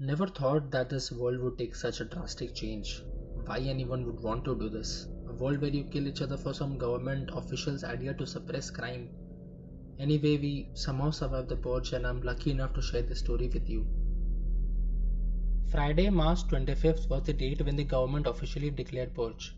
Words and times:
Never 0.00 0.28
thought 0.28 0.70
that 0.70 0.90
this 0.90 1.10
world 1.10 1.40
would 1.40 1.58
take 1.58 1.74
such 1.74 2.00
a 2.00 2.04
drastic 2.04 2.54
change. 2.54 3.02
Why 3.46 3.58
anyone 3.58 4.06
would 4.06 4.20
want 4.20 4.44
to 4.44 4.54
do 4.54 4.68
this? 4.68 5.08
A 5.28 5.32
world 5.32 5.60
where 5.60 5.72
you 5.72 5.82
kill 5.82 6.06
each 6.06 6.22
other 6.22 6.36
for 6.36 6.54
some 6.54 6.78
government 6.78 7.30
official's 7.32 7.82
idea 7.82 8.14
to 8.14 8.24
suppress 8.24 8.70
crime. 8.70 9.08
Anyway, 9.98 10.36
we 10.36 10.70
somehow 10.74 11.10
survived 11.10 11.48
the 11.48 11.56
purge, 11.56 11.94
and 11.94 12.06
I'm 12.06 12.22
lucky 12.22 12.52
enough 12.52 12.74
to 12.74 12.80
share 12.80 13.02
this 13.02 13.18
story 13.18 13.48
with 13.48 13.68
you. 13.68 13.88
Friday, 15.66 16.10
March 16.10 16.44
25th 16.44 17.08
was 17.10 17.24
the 17.24 17.32
date 17.32 17.62
when 17.62 17.74
the 17.74 17.82
government 17.82 18.28
officially 18.28 18.70
declared 18.70 19.16
purge. 19.16 19.56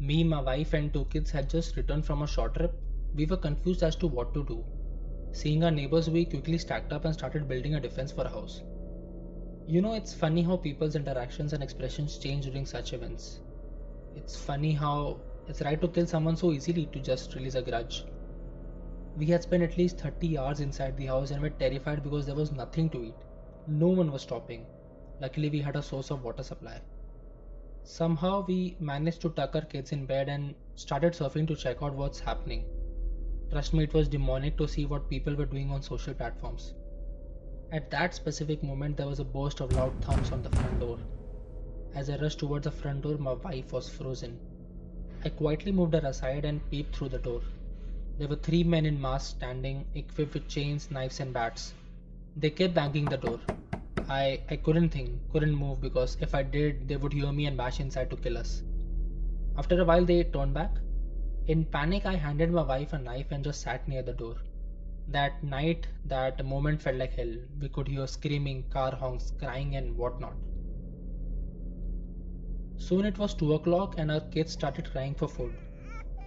Me, 0.00 0.24
my 0.24 0.40
wife, 0.40 0.72
and 0.72 0.92
two 0.92 1.04
kids 1.04 1.30
had 1.30 1.48
just 1.48 1.76
returned 1.76 2.04
from 2.04 2.22
a 2.22 2.26
short 2.26 2.56
trip. 2.56 2.74
We 3.14 3.24
were 3.24 3.36
confused 3.36 3.84
as 3.84 3.94
to 3.96 4.08
what 4.08 4.34
to 4.34 4.42
do. 4.42 4.64
Seeing 5.30 5.62
our 5.62 5.70
neighbors, 5.70 6.10
we 6.10 6.24
quickly 6.24 6.58
stacked 6.58 6.92
up 6.92 7.04
and 7.04 7.14
started 7.14 7.46
building 7.46 7.76
a 7.76 7.80
defense 7.80 8.10
for 8.10 8.24
a 8.24 8.28
house. 8.30 8.60
You 9.66 9.80
know, 9.80 9.94
it's 9.94 10.12
funny 10.12 10.42
how 10.42 10.58
people's 10.58 10.94
interactions 10.94 11.54
and 11.54 11.62
expressions 11.62 12.18
change 12.18 12.44
during 12.44 12.66
such 12.66 12.92
events. 12.92 13.40
It's 14.14 14.36
funny 14.36 14.72
how 14.72 15.20
it's 15.48 15.62
right 15.62 15.80
to 15.80 15.88
kill 15.88 16.06
someone 16.06 16.36
so 16.36 16.52
easily 16.52 16.86
to 16.86 17.00
just 17.00 17.34
release 17.34 17.54
a 17.54 17.62
grudge. 17.62 18.04
We 19.16 19.26
had 19.26 19.42
spent 19.42 19.62
at 19.62 19.78
least 19.78 19.98
30 19.98 20.36
hours 20.36 20.60
inside 20.60 20.98
the 20.98 21.06
house 21.06 21.30
and 21.30 21.40
were 21.40 21.48
terrified 21.48 22.02
because 22.02 22.26
there 22.26 22.34
was 22.34 22.52
nothing 22.52 22.90
to 22.90 23.04
eat. 23.04 23.14
No 23.66 23.88
one 23.88 24.12
was 24.12 24.22
stopping. 24.22 24.66
Luckily, 25.20 25.48
we 25.48 25.60
had 25.60 25.76
a 25.76 25.82
source 25.82 26.10
of 26.10 26.22
water 26.22 26.42
supply. 26.42 26.82
Somehow, 27.84 28.44
we 28.46 28.76
managed 28.80 29.22
to 29.22 29.30
tuck 29.30 29.54
our 29.54 29.62
kids 29.62 29.92
in 29.92 30.04
bed 30.04 30.28
and 30.28 30.54
started 30.74 31.14
surfing 31.14 31.48
to 31.48 31.56
check 31.56 31.82
out 31.82 31.94
what's 31.94 32.20
happening. 32.20 32.64
Trust 33.50 33.72
me, 33.72 33.84
it 33.84 33.94
was 33.94 34.08
demonic 34.08 34.58
to 34.58 34.68
see 34.68 34.84
what 34.84 35.08
people 35.08 35.34
were 35.34 35.46
doing 35.46 35.70
on 35.70 35.80
social 35.80 36.12
platforms. 36.12 36.74
At 37.74 37.90
that 37.90 38.14
specific 38.14 38.62
moment, 38.62 38.96
there 38.96 39.08
was 39.08 39.18
a 39.18 39.24
burst 39.24 39.60
of 39.60 39.72
loud 39.72 39.92
thumps 40.00 40.30
on 40.30 40.44
the 40.44 40.50
front 40.50 40.78
door. 40.78 40.96
As 41.92 42.08
I 42.08 42.16
rushed 42.18 42.38
towards 42.38 42.62
the 42.62 42.70
front 42.70 43.02
door, 43.02 43.18
my 43.18 43.32
wife 43.32 43.72
was 43.72 43.88
frozen. 43.88 44.38
I 45.24 45.30
quietly 45.30 45.72
moved 45.72 45.94
her 45.94 46.06
aside 46.06 46.44
and 46.44 46.60
peeped 46.70 46.94
through 46.94 47.08
the 47.08 47.18
door. 47.18 47.40
There 48.16 48.28
were 48.28 48.36
three 48.36 48.62
men 48.62 48.86
in 48.86 49.00
masks 49.00 49.30
standing, 49.30 49.86
equipped 49.96 50.34
with 50.34 50.46
chains, 50.46 50.88
knives, 50.92 51.18
and 51.18 51.32
bats. 51.34 51.74
They 52.36 52.50
kept 52.50 52.74
banging 52.74 53.06
the 53.06 53.16
door. 53.16 53.40
I, 54.08 54.40
I 54.48 54.54
couldn't 54.54 54.90
think, 54.90 55.10
couldn't 55.32 55.56
move 55.56 55.80
because 55.80 56.16
if 56.20 56.32
I 56.32 56.44
did, 56.44 56.86
they 56.86 56.96
would 56.96 57.12
hear 57.12 57.32
me 57.32 57.46
and 57.46 57.56
bash 57.56 57.80
inside 57.80 58.08
to 58.10 58.16
kill 58.16 58.38
us. 58.38 58.62
After 59.58 59.80
a 59.80 59.84
while, 59.84 60.04
they 60.04 60.22
turned 60.22 60.54
back, 60.54 60.70
in 61.48 61.64
panic, 61.64 62.06
I 62.06 62.14
handed 62.14 62.52
my 62.52 62.62
wife 62.62 62.92
a 62.92 62.98
knife 62.98 63.32
and 63.32 63.42
just 63.42 63.62
sat 63.62 63.88
near 63.88 64.02
the 64.02 64.12
door. 64.12 64.36
That 65.08 65.44
night, 65.44 65.86
that 66.06 66.44
moment 66.44 66.82
felt 66.82 66.96
like 66.96 67.12
hell. 67.12 67.34
We 67.60 67.68
could 67.68 67.88
hear 67.88 68.06
screaming, 68.06 68.64
car 68.70 68.94
honks, 68.94 69.32
crying, 69.38 69.76
and 69.76 69.96
whatnot. 69.96 70.34
Soon 72.76 73.04
it 73.04 73.18
was 73.18 73.34
2 73.34 73.54
o'clock 73.54 73.94
and 73.98 74.10
our 74.10 74.20
kids 74.20 74.52
started 74.52 74.90
crying 74.90 75.14
for 75.14 75.28
food. 75.28 75.54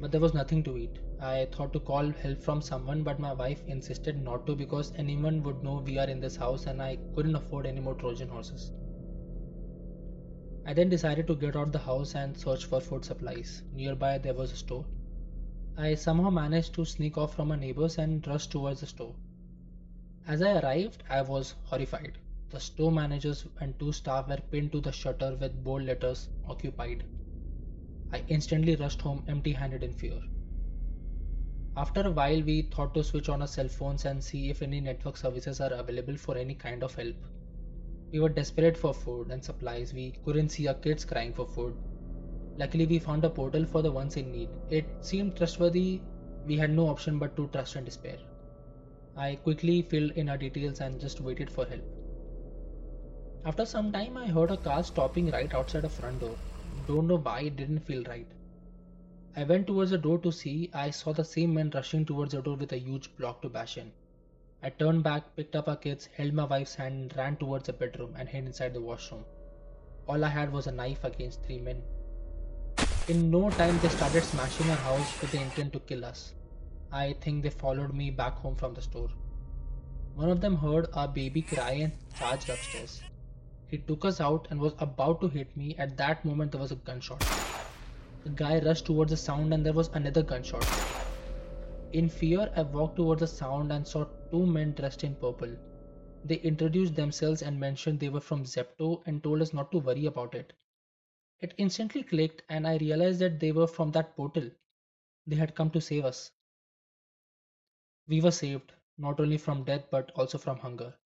But 0.00 0.12
there 0.12 0.20
was 0.20 0.34
nothing 0.34 0.62
to 0.64 0.76
eat. 0.76 0.98
I 1.20 1.48
thought 1.50 1.72
to 1.72 1.80
call 1.80 2.12
help 2.12 2.40
from 2.40 2.62
someone, 2.62 3.02
but 3.02 3.18
my 3.18 3.32
wife 3.32 3.62
insisted 3.66 4.22
not 4.22 4.46
to 4.46 4.54
because 4.54 4.92
anyone 4.96 5.42
would 5.42 5.64
know 5.64 5.82
we 5.84 5.98
are 5.98 6.06
in 6.06 6.20
this 6.20 6.36
house 6.36 6.66
and 6.66 6.80
I 6.80 6.98
couldn't 7.14 7.34
afford 7.34 7.66
any 7.66 7.80
more 7.80 7.94
Trojan 7.94 8.28
horses. 8.28 8.72
I 10.64 10.74
then 10.74 10.88
decided 10.88 11.26
to 11.26 11.34
get 11.34 11.56
out 11.56 11.72
the 11.72 11.78
house 11.78 12.14
and 12.14 12.36
search 12.36 12.66
for 12.66 12.80
food 12.80 13.04
supplies. 13.04 13.62
Nearby 13.72 14.18
there 14.18 14.34
was 14.34 14.52
a 14.52 14.56
store. 14.56 14.84
I 15.80 15.94
somehow 15.94 16.30
managed 16.30 16.74
to 16.74 16.84
sneak 16.84 17.16
off 17.16 17.36
from 17.36 17.48
my 17.48 17.56
neighbors 17.56 17.98
and 17.98 18.26
rush 18.26 18.48
towards 18.48 18.80
the 18.80 18.86
store. 18.88 19.14
As 20.26 20.42
I 20.42 20.58
arrived, 20.58 21.04
I 21.08 21.22
was 21.22 21.54
horrified. 21.62 22.18
The 22.50 22.58
store 22.58 22.90
managers 22.90 23.46
and 23.60 23.78
two 23.78 23.92
staff 23.92 24.28
were 24.28 24.40
pinned 24.50 24.72
to 24.72 24.80
the 24.80 24.90
shutter 24.90 25.36
with 25.40 25.62
bold 25.62 25.84
letters 25.84 26.30
occupied. 26.48 27.04
I 28.12 28.24
instantly 28.26 28.74
rushed 28.74 29.02
home 29.02 29.22
empty 29.28 29.52
handed 29.52 29.84
in 29.84 29.92
fear. 29.92 30.20
After 31.76 32.00
a 32.00 32.10
while, 32.10 32.42
we 32.42 32.62
thought 32.62 32.92
to 32.94 33.04
switch 33.04 33.28
on 33.28 33.42
our 33.42 33.46
cell 33.46 33.68
phones 33.68 34.04
and 34.04 34.24
see 34.24 34.50
if 34.50 34.62
any 34.62 34.80
network 34.80 35.16
services 35.16 35.60
are 35.60 35.72
available 35.72 36.16
for 36.16 36.36
any 36.36 36.56
kind 36.56 36.82
of 36.82 36.96
help. 36.96 37.14
We 38.10 38.18
were 38.18 38.30
desperate 38.30 38.76
for 38.76 38.92
food 38.92 39.30
and 39.30 39.44
supplies. 39.44 39.94
We 39.94 40.10
couldn't 40.24 40.48
see 40.48 40.66
our 40.66 40.74
kids 40.74 41.04
crying 41.04 41.32
for 41.32 41.46
food. 41.46 41.76
Luckily, 42.58 42.86
we 42.86 42.98
found 42.98 43.24
a 43.24 43.30
portal 43.30 43.64
for 43.64 43.82
the 43.82 43.92
ones 43.92 44.16
in 44.16 44.32
need. 44.32 44.48
It 44.68 44.84
seemed 45.00 45.36
trustworthy. 45.36 46.00
We 46.44 46.56
had 46.56 46.70
no 46.70 46.88
option 46.88 47.18
but 47.18 47.36
to 47.36 47.46
trust 47.48 47.76
and 47.76 47.86
despair. 47.86 48.18
I 49.16 49.36
quickly 49.36 49.82
filled 49.82 50.10
in 50.12 50.28
our 50.28 50.36
details 50.36 50.80
and 50.80 51.00
just 51.00 51.20
waited 51.20 51.50
for 51.50 51.64
help. 51.64 51.84
After 53.44 53.64
some 53.64 53.92
time, 53.92 54.16
I 54.16 54.26
heard 54.26 54.50
a 54.50 54.56
car 54.56 54.82
stopping 54.82 55.30
right 55.30 55.54
outside 55.54 55.84
a 55.84 55.88
front 55.88 56.18
door. 56.20 56.36
Don't 56.86 57.06
know 57.06 57.18
why 57.18 57.42
it 57.42 57.56
didn't 57.56 57.80
feel 57.80 58.02
right. 58.04 58.26
I 59.36 59.44
went 59.44 59.68
towards 59.68 59.92
the 59.92 59.98
door 59.98 60.18
to 60.18 60.32
see. 60.32 60.68
I 60.74 60.90
saw 60.90 61.12
the 61.12 61.24
same 61.24 61.54
man 61.54 61.70
rushing 61.72 62.04
towards 62.04 62.32
the 62.32 62.42
door 62.42 62.56
with 62.56 62.72
a 62.72 62.78
huge 62.78 63.16
block 63.16 63.40
to 63.42 63.48
bash 63.48 63.78
in. 63.78 63.92
I 64.64 64.70
turned 64.70 65.04
back, 65.04 65.36
picked 65.36 65.54
up 65.54 65.68
our 65.68 65.76
kids, 65.76 66.06
held 66.06 66.32
my 66.32 66.44
wife's 66.44 66.74
hand, 66.74 67.02
and 67.02 67.16
ran 67.16 67.36
towards 67.36 67.66
the 67.66 67.72
bedroom 67.72 68.14
and 68.18 68.28
hid 68.28 68.46
inside 68.46 68.74
the 68.74 68.80
washroom. 68.80 69.24
All 70.08 70.24
I 70.24 70.28
had 70.28 70.52
was 70.52 70.66
a 70.66 70.72
knife 70.72 71.04
against 71.04 71.44
three 71.44 71.60
men. 71.60 71.82
In 73.08 73.30
no 73.30 73.48
time, 73.48 73.78
they 73.78 73.88
started 73.88 74.22
smashing 74.22 74.68
our 74.68 74.76
house 74.76 75.20
with 75.22 75.32
the 75.32 75.40
intent 75.40 75.72
to 75.72 75.80
kill 75.80 76.04
us. 76.04 76.34
I 76.92 77.14
think 77.22 77.42
they 77.42 77.48
followed 77.48 77.94
me 77.94 78.10
back 78.10 78.34
home 78.34 78.54
from 78.54 78.74
the 78.74 78.82
store. 78.82 79.08
One 80.14 80.28
of 80.28 80.42
them 80.42 80.56
heard 80.56 80.88
our 80.92 81.08
baby 81.08 81.40
cry 81.40 81.70
and 81.70 81.92
charged 82.18 82.50
upstairs. 82.50 83.00
He 83.68 83.78
took 83.78 84.04
us 84.04 84.20
out 84.20 84.46
and 84.50 84.60
was 84.60 84.74
about 84.78 85.22
to 85.22 85.28
hit 85.28 85.56
me. 85.56 85.74
At 85.78 85.96
that 85.96 86.22
moment, 86.22 86.52
there 86.52 86.60
was 86.60 86.70
a 86.70 86.76
gunshot. 86.76 87.24
The 88.24 88.30
guy 88.30 88.60
rushed 88.60 88.84
towards 88.84 89.10
the 89.10 89.16
sound, 89.16 89.54
and 89.54 89.64
there 89.64 89.72
was 89.72 89.88
another 89.94 90.22
gunshot. 90.22 90.68
In 91.94 92.10
fear, 92.10 92.52
I 92.56 92.62
walked 92.62 92.96
towards 92.96 93.20
the 93.20 93.26
sound 93.26 93.72
and 93.72 93.88
saw 93.88 94.04
two 94.30 94.44
men 94.44 94.74
dressed 94.74 95.02
in 95.02 95.14
purple. 95.14 95.56
They 96.26 96.36
introduced 96.36 96.94
themselves 96.94 97.40
and 97.40 97.58
mentioned 97.58 98.00
they 98.00 98.10
were 98.10 98.20
from 98.20 98.44
Zepto 98.44 99.00
and 99.06 99.22
told 99.22 99.40
us 99.40 99.54
not 99.54 99.72
to 99.72 99.78
worry 99.78 100.04
about 100.04 100.34
it. 100.34 100.52
It 101.40 101.54
instantly 101.58 102.04
clicked, 102.04 102.42
and 102.48 102.66
I 102.66 102.76
realized 102.76 103.18
that 103.20 103.40
they 103.40 103.50
were 103.50 103.66
from 103.66 103.90
that 103.92 104.14
portal. 104.14 104.50
They 105.26 105.36
had 105.36 105.54
come 105.54 105.70
to 105.72 105.80
save 105.80 106.04
us. 106.04 106.30
We 108.08 108.20
were 108.20 108.32
saved, 108.32 108.72
not 108.96 109.20
only 109.20 109.38
from 109.38 109.62
death 109.62 109.84
but 109.90 110.10
also 110.16 110.36
from 110.38 110.58
hunger. 110.58 110.98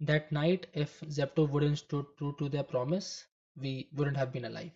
That 0.00 0.32
night, 0.32 0.68
if 0.72 1.00
Zepto 1.02 1.46
wouldn't 1.48 1.78
stood 1.78 2.06
true 2.16 2.34
to 2.38 2.48
their 2.48 2.62
promise, 2.64 3.26
we 3.56 3.90
wouldn't 3.92 4.16
have 4.16 4.32
been 4.32 4.46
alive. 4.46 4.72